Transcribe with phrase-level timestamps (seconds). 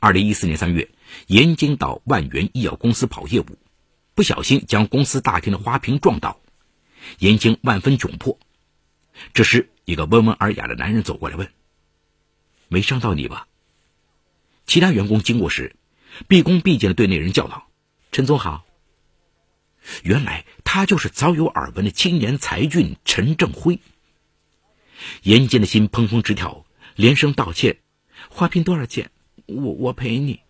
[0.00, 0.90] 二零一四年三月，
[1.26, 3.46] 严晶到万源医药公司跑业务，
[4.14, 6.40] 不小心将公司大厅的花瓶撞倒，
[7.18, 8.38] 严晶万分窘迫。
[9.34, 11.50] 这时，一个温文尔雅的男人走过来问
[12.68, 13.48] ：“没伤到你吧？”
[14.66, 15.74] 其他员工经过时，
[16.28, 17.68] 毕恭毕敬的对那人叫道
[18.12, 18.64] ：“陈总好。”
[20.04, 23.80] 原来他就是早有耳闻的青年才俊陈正辉。
[25.22, 27.78] 严坚的心砰砰直跳，连声道歉
[28.30, 29.10] ：“花瓶多少钱？
[29.48, 30.40] 我我陪你。”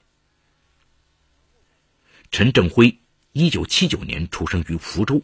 [2.31, 2.99] 陈正辉，
[3.33, 5.23] 一九七九年出生于福州，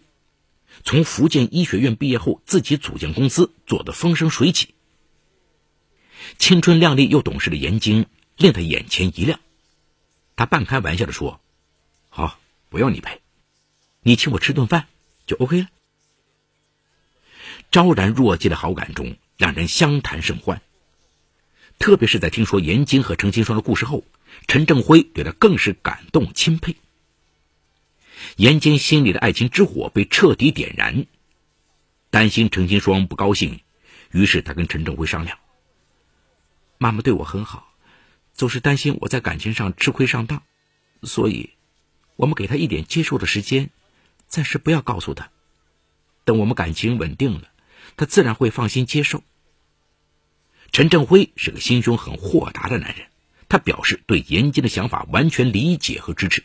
[0.84, 4.74] 从福建医学院毕业后，自己组建公司，做得风生水起。
[6.38, 8.06] 青春靓丽又懂事的严晶
[8.36, 9.38] 令他眼前一亮，
[10.34, 11.40] 他半开玩笑的说
[12.08, 13.20] ：“好，不用你陪。”
[14.06, 14.86] 你请我吃顿饭
[15.26, 15.68] 就 OK 了。
[17.70, 20.62] 昭然若揭的好感中，两人相谈甚欢。
[21.78, 24.04] 特别是在听说严晶和程金双的故事后，
[24.46, 26.76] 陈正辉对他更是感动钦佩。
[28.36, 31.06] 严晶心里的爱情之火被彻底点燃，
[32.10, 33.60] 担心程金双不高兴，
[34.12, 35.38] 于是他跟陈正辉商量
[36.78, 37.74] ：“妈妈对我很好，
[38.32, 40.42] 总是担心我在感情上吃亏上当，
[41.02, 41.50] 所以，
[42.16, 43.70] 我们给她一点接受的时间。”
[44.26, 45.30] 暂时不要告诉她，
[46.24, 47.50] 等我们感情稳定了，
[47.96, 49.22] 她自然会放心接受。
[50.74, 53.06] 陈正辉是个心胸很豁达的男人，
[53.48, 56.42] 他表示对严金的想法完全理解和支持。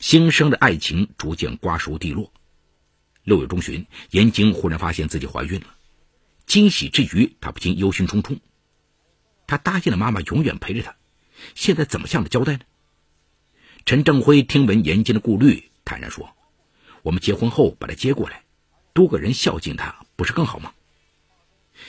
[0.00, 2.30] 新生的爱情逐渐瓜熟蒂落。
[3.22, 5.74] 六月中旬，严晶忽然发现自己怀孕了，
[6.44, 8.38] 惊喜之余，他不禁忧心忡忡。
[9.46, 10.94] 他答应了妈妈永远陪着他，
[11.54, 12.60] 现在怎么向他交代呢？
[13.86, 16.36] 陈正辉听闻严金的顾虑，坦然说
[17.00, 18.44] ：“我们结婚后把他接过来，
[18.92, 20.74] 多个人孝敬他，不是更好吗？”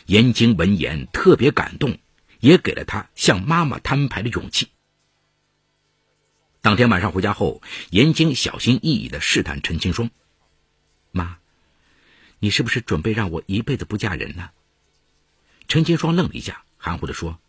[0.05, 1.97] 严金闻言特别感动，
[2.39, 4.69] 也给了他向妈妈摊牌的勇气。
[6.61, 10.11] 当天晚上回家后，严金小心翼翼的试探陈清霜
[11.11, 11.39] ：“妈，
[12.39, 14.51] 你是不是准备让我一辈子不嫁人呢？”
[15.67, 17.39] 陈清霜愣了一下，含糊的说：“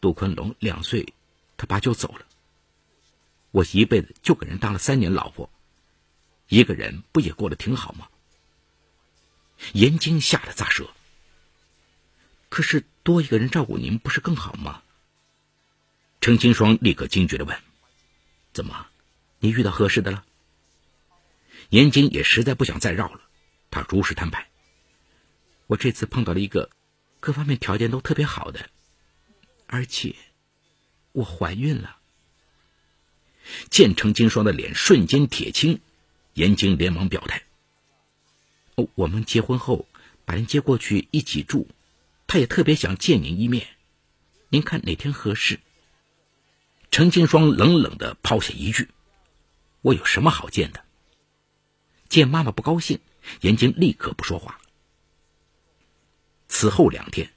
[0.00, 1.12] 杜坤龙两岁，
[1.56, 2.26] 他爸就走了。”
[3.50, 5.50] 我一辈子就给人当了三年老婆，
[6.48, 8.08] 一个人不也过得挺好吗？
[9.72, 10.88] 严晶吓得咂舌。
[12.50, 14.82] 可是多一个人照顾您不是更好吗？
[16.20, 17.58] 程清霜立刻惊觉的问
[18.52, 18.88] ：“怎么，
[19.38, 20.26] 你遇到合适的了？”
[21.70, 23.22] 严晶也实在不想再绕了，
[23.70, 24.48] 他如实摊牌
[25.66, 26.68] ：“我这次碰到了一个
[27.20, 28.68] 各方面条件都特别好的，
[29.66, 30.14] 而且
[31.12, 31.96] 我怀孕了。”
[33.70, 35.80] 见程金双的脸瞬间铁青，
[36.34, 37.44] 严晶连忙表态
[38.76, 39.88] ：“哦，我们结婚后
[40.24, 41.66] 把人接过去一起住，
[42.30, 43.66] 他也特别想见您一面，
[44.50, 45.58] 您看哪天合适？”
[46.92, 48.88] 程金双冷冷的抛下一句
[49.82, 50.84] ：“我有什么好见的？”
[52.08, 53.00] 见妈妈不高兴，
[53.40, 54.60] 严晶立刻不说话。
[56.46, 57.32] 此后两天，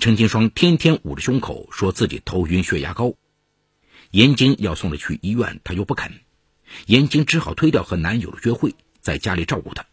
[0.00, 3.12] 陈金双天天捂着胸口，说自己头晕、血压高。
[4.12, 6.22] 严晶要送他去医院，他又不肯，
[6.86, 9.84] 严晶只好推掉和男友的约会，在家里照顾他。